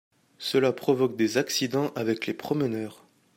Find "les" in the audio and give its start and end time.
2.25-2.33